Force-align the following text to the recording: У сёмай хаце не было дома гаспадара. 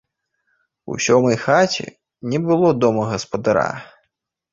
У 0.93 0.95
сёмай 1.07 1.35
хаце 1.43 1.85
не 2.31 2.39
было 2.47 2.71
дома 2.85 3.03
гаспадара. 3.11 3.67